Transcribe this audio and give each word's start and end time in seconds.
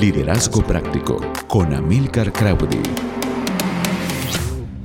Liderazgo 0.00 0.62
Práctico 0.62 1.20
con 1.48 1.74
Amilcar 1.74 2.32
Crowdy. 2.32 2.80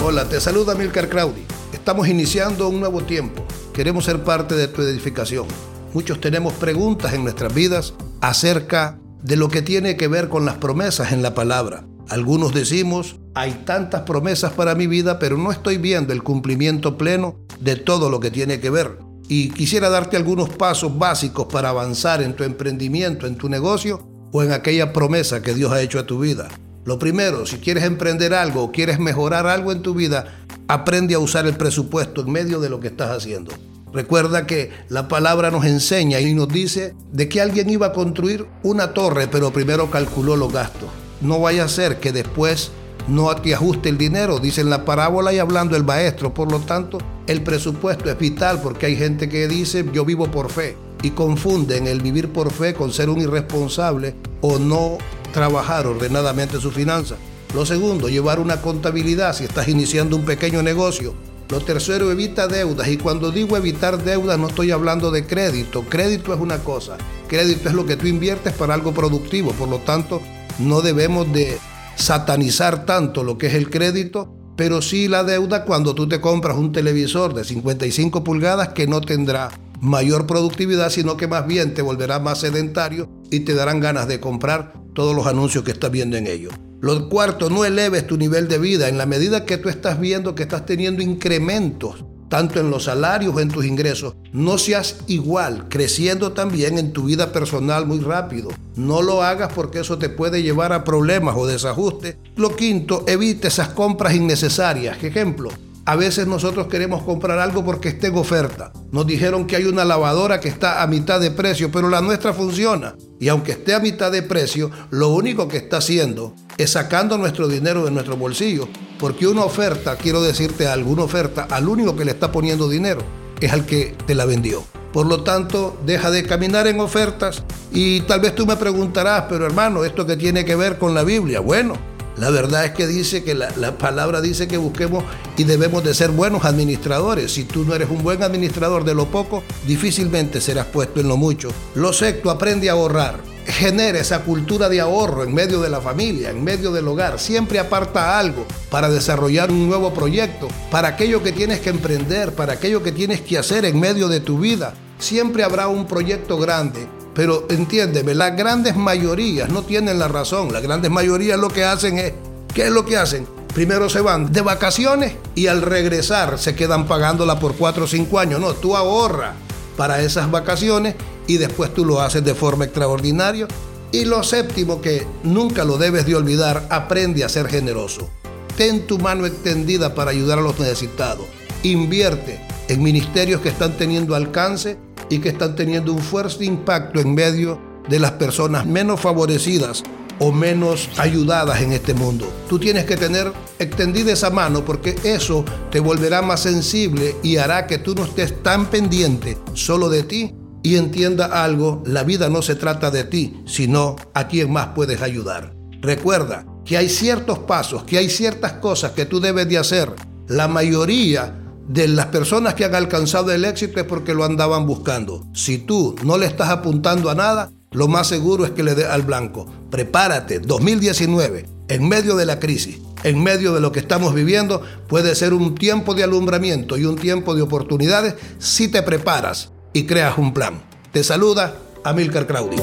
Hola, 0.04 0.28
te 0.28 0.42
saluda 0.42 0.74
Amilcar 0.74 1.08
Crowdy. 1.08 1.44
Estamos 1.72 2.08
iniciando 2.08 2.68
un 2.68 2.80
nuevo 2.80 3.04
tiempo. 3.04 3.46
Queremos 3.74 4.06
ser 4.06 4.24
parte 4.24 4.56
de 4.56 4.68
tu 4.68 4.82
edificación. 4.82 5.46
Muchos 5.94 6.20
tenemos 6.20 6.54
preguntas 6.54 7.14
en 7.14 7.22
nuestras 7.22 7.54
vidas 7.54 7.94
acerca 8.22 8.98
de 9.22 9.36
lo 9.36 9.50
que 9.50 9.62
tiene 9.62 9.98
que 9.98 10.08
ver 10.08 10.30
con 10.30 10.46
las 10.46 10.56
promesas 10.56 11.12
en 11.12 11.22
la 11.22 11.36
palabra. 11.36 11.86
Algunos 12.10 12.52
decimos, 12.52 13.18
hay 13.36 13.52
tantas 13.66 14.02
promesas 14.02 14.54
para 14.54 14.74
mi 14.74 14.88
vida, 14.88 15.20
pero 15.20 15.38
no 15.38 15.52
estoy 15.52 15.78
viendo 15.78 16.12
el 16.12 16.24
cumplimiento 16.24 16.98
pleno 16.98 17.36
de 17.60 17.76
todo 17.76 18.10
lo 18.10 18.20
que 18.20 18.32
tiene 18.32 18.60
que 18.60 18.72
ver. 18.72 18.98
Y 19.28 19.52
quisiera 19.52 19.92
darte 19.92 20.18
algunos 20.18 20.50
pasos 20.50 20.98
básicos 20.98 21.46
para 21.46 21.70
avanzar 21.70 22.24
en 22.24 22.36
tu 22.36 22.44
emprendimiento, 22.44 23.28
en 23.28 23.36
tu 23.36 23.48
negocio 23.48 24.13
o 24.34 24.44
en 24.44 24.52
aquella 24.52 24.92
promesa 24.92 25.42
que 25.42 25.54
Dios 25.54 25.72
ha 25.72 25.82
hecho 25.82 26.00
a 26.00 26.08
tu 26.08 26.20
vida. 26.20 26.50
Lo 26.86 27.00
primero, 27.00 27.46
si 27.46 27.58
quieres 27.58 27.86
emprender 27.86 28.34
algo 28.34 28.64
o 28.64 28.72
quieres 28.72 29.00
mejorar 29.00 29.48
algo 29.48 29.72
en 29.72 29.82
tu 29.82 29.94
vida, 29.94 30.44
aprende 30.68 31.14
a 31.14 31.20
usar 31.20 31.46
el 31.46 31.56
presupuesto 31.56 32.22
en 32.22 32.32
medio 32.32 32.60
de 32.60 32.70
lo 32.70 32.82
que 32.82 32.88
estás 32.88 33.12
haciendo. 33.12 33.54
Recuerda 33.94 34.48
que 34.48 34.72
la 34.90 35.08
palabra 35.08 35.52
nos 35.52 35.66
enseña 35.66 36.20
y 36.20 36.34
nos 36.34 36.50
dice 36.50 36.96
de 37.12 37.30
que 37.30 37.42
alguien 37.42 37.70
iba 37.70 37.88
a 37.88 37.94
construir 37.94 38.48
una 38.64 38.94
torre, 38.94 39.28
pero 39.28 39.54
primero 39.54 39.92
calculó 39.92 40.36
los 40.36 40.52
gastos. 40.52 40.90
No 41.22 41.40
vaya 41.40 41.66
a 41.66 41.70
ser 41.70 42.00
que 42.00 42.12
después 42.12 42.72
no 43.08 43.34
te 43.36 43.54
ajuste 43.54 43.90
el 43.90 44.00
dinero, 44.00 44.40
dice 44.40 44.64
la 44.64 44.84
parábola 44.84 45.32
y 45.32 45.38
hablando 45.38 45.78
el 45.78 45.84
maestro. 45.84 46.34
Por 46.34 46.52
lo 46.52 46.60
tanto, 46.60 46.98
el 47.28 47.44
presupuesto 47.44 48.10
es 48.10 48.18
vital 48.18 48.60
porque 48.64 48.88
hay 48.88 48.96
gente 48.96 49.30
que 49.30 49.48
dice 49.48 49.86
yo 49.94 50.04
vivo 50.04 50.32
por 50.32 50.50
fe 50.50 50.76
y 51.04 51.12
confunden 51.12 51.86
el 51.86 52.02
vivir 52.02 52.30
por 52.30 52.52
fe 52.52 52.74
con 52.74 52.92
ser 52.92 53.10
un 53.10 53.22
irresponsable 53.22 54.16
o 54.42 54.58
no 54.58 54.98
trabajar 55.32 55.86
ordenadamente 55.86 56.60
su 56.60 56.72
finanza. 56.72 57.16
Lo 57.54 57.68
segundo, 57.68 58.10
llevar 58.10 58.40
una 58.40 58.62
contabilidad 58.62 59.36
si 59.36 59.44
estás 59.44 59.68
iniciando 59.68 60.16
un 60.16 60.26
pequeño 60.26 60.64
negocio. 60.64 61.14
Lo 61.50 61.60
tercero, 61.60 62.10
evita 62.10 62.48
deudas. 62.48 62.88
Y 62.88 62.98
cuando 62.98 63.32
digo 63.32 63.58
evitar 63.58 64.02
deudas 64.04 64.40
no 64.40 64.48
estoy 64.48 64.72
hablando 64.72 65.12
de 65.12 65.28
crédito. 65.28 65.84
Crédito 65.88 66.34
es 66.34 66.40
una 66.40 66.60
cosa. 66.60 66.98
Crédito 67.28 67.70
es 67.70 67.76
lo 67.76 67.86
que 67.86 67.98
tú 67.98 68.08
inviertes 68.08 68.54
para 68.54 68.74
algo 68.74 68.94
productivo. 68.94 69.52
Por 69.52 69.68
lo 69.68 69.80
tanto, 69.80 70.22
no 70.58 70.82
debemos 70.82 71.32
de 71.32 71.60
satanizar 71.96 72.86
tanto 72.86 73.24
lo 73.24 73.38
que 73.38 73.48
es 73.48 73.54
el 73.54 73.70
crédito, 73.70 74.34
pero 74.56 74.82
sí 74.82 75.08
la 75.08 75.24
deuda 75.24 75.66
cuando 75.66 75.94
tú 75.94 76.08
te 76.08 76.22
compras 76.22 76.58
un 76.58 76.72
televisor 76.72 77.34
de 77.34 77.44
55 77.44 78.24
pulgadas 78.24 78.70
que 78.70 78.88
no 78.88 79.02
tendrá 79.02 79.52
mayor 79.84 80.26
productividad, 80.26 80.90
sino 80.90 81.18
que 81.18 81.28
más 81.28 81.46
bien 81.46 81.74
te 81.74 81.82
volverá 81.82 82.20
más 82.20 82.40
sedentario 82.40 83.10
y 83.30 83.42
te 83.42 83.54
darán 83.54 83.82
ganas 83.82 84.08
de 84.08 84.22
comprar 84.22 84.74
todos 84.94 85.14
los 85.14 85.28
anuncios 85.28 85.66
que 85.66 85.72
estás 85.72 85.92
viendo 85.92 86.16
en 86.16 86.26
ellos. 86.26 86.54
Lo 86.80 87.10
cuarto, 87.10 87.50
no 87.50 87.66
eleves 87.66 88.08
tu 88.08 88.18
nivel 88.18 88.48
de 88.48 88.60
vida 88.60 88.88
en 88.88 88.98
la 88.98 89.06
medida 89.06 89.46
que 89.46 89.58
tú 89.58 89.68
estás 89.68 90.00
viendo 90.00 90.36
que 90.36 90.44
estás 90.44 90.66
teniendo 90.66 91.04
incrementos 91.04 92.06
tanto 92.30 92.60
en 92.60 92.72
los 92.72 92.86
salarios 92.86 93.36
o 93.36 93.40
en 93.42 93.50
tus 93.50 93.64
ingresos. 93.64 94.16
No 94.32 94.58
seas 94.58 94.96
igual, 95.06 95.68
creciendo 95.70 96.32
también 96.32 96.80
en 96.80 96.92
tu 96.92 97.04
vida 97.04 97.32
personal 97.32 97.86
muy 97.86 98.00
rápido. 98.00 98.50
No 98.76 99.04
lo 99.04 99.22
hagas 99.22 99.54
porque 99.54 99.82
eso 99.82 100.00
te 100.00 100.10
puede 100.10 100.42
llevar 100.42 100.74
a 100.74 100.84
problemas 100.84 101.36
o 101.38 101.46
desajustes. 101.46 102.16
Lo 102.36 102.56
quinto, 102.56 103.04
evite 103.06 103.50
esas 103.50 103.68
compras 103.70 104.16
innecesarias. 104.16 105.04
Ejemplo, 105.04 105.52
a 105.86 105.96
veces 105.96 106.26
nosotros 106.26 106.66
queremos 106.68 107.04
comprar 107.04 107.38
algo 107.38 107.64
porque 107.64 107.90
esté 107.90 108.08
en 108.08 108.18
oferta. 108.18 108.74
Nos 108.94 109.08
dijeron 109.08 109.48
que 109.48 109.56
hay 109.56 109.66
una 109.66 109.84
lavadora 109.84 110.40
que 110.40 110.48
está 110.48 110.84
a 110.84 110.88
mitad 110.88 111.20
de 111.20 111.32
precio, 111.32 111.72
pero 111.72 111.90
la 111.90 112.00
nuestra 112.00 112.32
funciona. 112.32 112.94
Y 113.20 113.28
aunque 113.28 113.54
esté 113.54 113.74
a 113.74 113.80
mitad 113.80 114.12
de 114.12 114.22
precio, 114.22 114.70
lo 114.92 115.10
único 115.10 115.48
que 115.48 115.58
está 115.58 115.78
haciendo 115.78 116.36
es 116.60 116.70
sacando 116.70 117.18
nuestro 117.18 117.48
dinero 117.48 117.84
de 117.84 117.90
nuestro 117.90 118.18
bolsillo. 118.18 118.70
Porque 119.00 119.26
una 119.26 119.46
oferta, 119.46 119.96
quiero 119.96 120.22
decirte 120.22 120.68
alguna 120.68 121.06
oferta, 121.06 121.48
al 121.50 121.68
único 121.68 121.96
que 121.96 122.06
le 122.06 122.12
está 122.12 122.32
poniendo 122.32 122.70
dinero 122.70 123.02
es 123.42 123.52
al 123.52 123.66
que 123.66 123.96
te 124.06 124.14
la 124.14 124.26
vendió. 124.26 124.64
Por 124.94 125.08
lo 125.08 125.24
tanto, 125.24 125.76
deja 125.88 126.12
de 126.12 126.24
caminar 126.24 126.68
en 126.68 126.80
ofertas 126.80 127.44
y 127.72 128.02
tal 128.02 128.20
vez 128.20 128.36
tú 128.36 128.46
me 128.46 128.58
preguntarás, 128.58 129.24
pero 129.28 129.48
hermano, 129.48 129.86
¿esto 129.86 130.06
qué 130.06 130.18
tiene 130.18 130.46
que 130.46 130.56
ver 130.56 130.78
con 130.78 130.94
la 130.94 131.04
Biblia? 131.04 131.40
Bueno, 131.40 131.74
la 132.18 132.30
verdad 132.30 132.66
es 132.66 132.72
que 132.72 132.86
dice 132.86 133.24
que 133.24 133.34
la, 133.34 133.78
palabra 133.78 134.22
dice 134.22 134.48
que 134.48 134.58
busquemos 134.58 135.04
y 135.36 135.46
debemos 135.46 135.84
de 135.84 135.94
ser 135.94 136.12
buenos 136.12 136.46
administradores. 136.46 137.34
Si 137.34 137.44
tú 137.44 137.66
no 137.66 137.74
eres 137.74 137.90
un 137.90 138.04
buen 138.04 138.22
administrador 138.22 138.84
de 138.84 138.94
lo 138.94 139.08
poco, 139.08 139.44
difícilmente 139.66 140.40
serás 140.40 140.68
puesto 140.68 141.00
en 141.00 141.08
lo 141.08 141.18
mucho. 141.18 141.50
Lo 141.74 141.92
sexto, 141.92 142.30
aprende 142.30 142.70
a 142.70 142.74
ahorrar. 142.74 143.20
Genera 143.46 144.00
esa 144.00 144.22
cultura 144.22 144.70
de 144.70 144.80
ahorro 144.80 145.24
en 145.24 145.34
medio 145.34 145.60
de 145.60 145.70
la 145.70 145.82
familia, 145.82 146.30
en 146.30 146.44
medio 146.44 146.72
del 146.72 146.88
hogar. 146.88 147.20
Siempre 147.20 147.60
aparta 147.60 148.18
algo 148.18 148.46
para 148.70 148.90
desarrollar 148.90 149.52
un 149.52 149.68
nuevo 149.68 149.94
proyecto, 149.94 150.48
para 150.72 150.90
aquello 150.90 151.24
que 151.24 151.32
tienes 151.32 151.60
que 151.60 151.72
emprender, 151.72 152.34
para 152.34 152.54
aquello 152.54 152.84
que 152.84 152.92
tienes 152.92 153.22
que 153.22 153.38
hacer 153.38 153.66
en 153.66 153.80
medio 153.80 154.08
de 154.08 154.20
tu 154.20 154.38
vida. 154.38 154.76
Siempre 155.00 155.44
habrá 155.44 155.68
un 155.68 155.88
proyecto 155.88 156.38
grande 156.38 156.88
pero 157.14 157.46
entiéndeme, 157.50 158.16
las 158.16 158.36
grandes 158.36 158.76
mayorías 158.76 159.50
no 159.50 159.64
tienen 159.64 160.00
la 160.00 160.08
razón. 160.08 160.52
Las 160.52 160.64
grandes 160.64 160.90
mayorías 160.90 161.40
lo 161.40 161.50
que 161.50 161.64
hacen 161.64 161.98
es, 161.98 162.14
¿qué 162.54 162.66
es 162.66 162.72
lo 162.72 162.86
que 162.86 162.98
hacen? 162.98 163.28
Primero 163.54 163.88
se 163.88 164.02
van 164.02 164.34
de 164.34 164.42
vacaciones 164.42 165.14
y 165.36 165.46
al 165.46 165.62
regresar 165.62 166.40
se 166.40 166.56
quedan 166.56 166.88
pagándola 166.88 167.40
por 167.40 167.56
cuatro 167.56 167.84
o 167.84 167.88
cinco 167.88 168.18
años. 168.18 168.40
No, 168.40 168.54
tú 168.54 168.76
ahorras 168.76 169.36
para 169.78 170.02
esas 170.02 170.32
vacaciones 170.32 170.96
y 171.28 171.38
después 171.38 171.72
tú 171.74 171.86
lo 171.86 172.02
haces 172.02 172.24
de 172.24 172.34
forma 172.34 172.66
extraordinaria. 172.66 173.48
Y 173.92 174.06
lo 174.06 174.24
séptimo 174.24 174.82
que 174.82 175.06
nunca 175.22 175.66
lo 175.66 175.78
debes 175.78 176.08
de 176.08 176.16
olvidar, 176.16 176.66
aprende 176.72 177.24
a 177.24 177.30
ser 177.30 177.48
generoso. 177.48 178.10
Ten 178.58 178.88
tu 178.88 178.98
mano 178.98 179.28
extendida 179.28 179.94
para 179.94 180.10
ayudar 180.10 180.40
a 180.40 180.42
los 180.42 180.60
necesitados. 180.60 181.28
Invierte 181.62 182.42
en 182.70 182.82
ministerios 182.82 183.40
que 183.42 183.50
están 183.50 183.78
teniendo 183.78 184.16
alcance 184.16 184.78
que 185.20 185.30
están 185.30 185.56
teniendo 185.56 185.94
un 185.94 186.00
fuerte 186.00 186.46
impacto 186.46 187.00
en 187.00 187.14
medio 187.14 187.60
de 187.90 188.00
las 188.00 188.12
personas 188.12 188.66
menos 188.66 189.00
favorecidas 189.00 189.84
o 190.20 190.32
menos 190.32 190.90
ayudadas 190.98 191.62
en 191.62 191.74
este 191.74 191.94
mundo. 191.94 192.32
Tú 192.48 192.60
tienes 192.60 192.86
que 192.86 192.98
tener 192.98 193.32
extendida 193.60 194.14
esa 194.14 194.30
mano 194.30 194.64
porque 194.64 194.96
eso 195.04 195.44
te 195.72 195.80
volverá 195.80 196.22
más 196.22 196.42
sensible 196.42 197.16
y 197.24 197.38
hará 197.38 197.68
que 197.68 197.78
tú 197.78 197.96
no 197.96 198.06
estés 198.06 198.42
tan 198.44 198.68
pendiente 198.68 199.38
solo 199.54 199.90
de 199.90 200.04
ti 200.04 200.36
y 200.62 200.78
entienda 200.78 201.44
algo, 201.44 201.84
la 201.86 202.04
vida 202.04 202.30
no 202.30 202.42
se 202.42 202.56
trata 202.56 202.90
de 202.90 203.04
ti, 203.04 203.42
sino 203.46 203.98
a 204.14 204.28
quien 204.28 204.52
más 204.52 204.68
puedes 204.68 205.02
ayudar. 205.02 205.54
Recuerda 205.82 206.46
que 206.64 206.78
hay 206.78 206.88
ciertos 206.88 207.40
pasos, 207.40 207.84
que 207.84 207.98
hay 207.98 208.10
ciertas 208.10 208.54
cosas 208.54 208.92
que 208.92 209.06
tú 209.06 209.20
debes 209.20 209.50
de 209.50 209.58
hacer. 209.58 209.92
La 210.30 210.48
mayoría 210.48 211.43
de 211.68 211.88
las 211.88 212.08
personas 212.08 212.54
que 212.56 212.66
han 212.66 212.76
alcanzado 212.76 213.32
el 213.32 213.46
éxito 213.46 213.80
es 213.80 213.86
porque 213.86 214.14
lo 214.14 214.24
andaban 214.24 214.66
buscando. 214.66 215.26
Si 215.34 215.58
tú 215.58 215.96
no 216.04 216.18
le 216.18 216.26
estás 216.26 216.50
apuntando 216.50 217.10
a 217.10 217.16
nada, 217.16 217.52
lo 217.72 217.88
más 217.88 218.08
seguro 218.08 218.46
es 218.46 218.52
que 218.52 218.64
le 218.64 218.76
dé 218.76 218.86
al 218.86 219.04
blanco. 219.04 219.48
Prepárate, 219.72 220.40
2019, 220.40 221.48
en 221.70 221.88
medio 221.88 222.16
de 222.16 222.26
la 222.26 222.40
crisis, 222.40 222.80
en 223.04 223.22
medio 223.24 223.54
de 223.54 223.62
lo 223.62 223.72
que 223.72 223.80
estamos 223.80 224.14
viviendo, 224.14 224.62
puede 224.88 225.16
ser 225.16 225.34
un 225.34 225.56
tiempo 225.56 225.94
de 225.94 226.04
alumbramiento 226.04 226.78
y 226.78 226.86
un 226.86 226.98
tiempo 226.98 227.34
de 227.34 227.42
oportunidades 227.42 228.16
si 228.40 228.68
te 228.68 228.84
preparas 228.84 229.52
y 229.74 229.86
creas 229.86 230.18
un 230.18 230.34
plan. 230.34 230.62
Te 230.92 231.04
saluda 231.04 231.56
Amilcar 231.84 232.28
Crowley. 232.28 232.60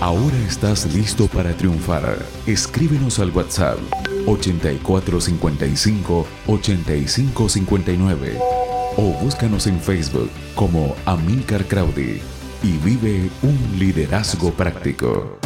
Ahora 0.00 0.38
estás 0.46 0.86
listo 0.94 1.26
para 1.26 1.52
triunfar. 1.54 2.24
Escríbenos 2.46 3.18
al 3.18 3.30
WhatsApp 3.30 3.78
8455 4.28 6.26
8559 6.46 8.38
o 8.96 9.12
búscanos 9.22 9.66
en 9.66 9.80
Facebook 9.80 10.30
como 10.54 10.94
Amilcar 11.06 11.64
Crowdy 11.66 12.20
y 12.62 12.78
vive 12.78 13.30
un 13.42 13.78
liderazgo 13.78 14.50
práctico. 14.52 15.38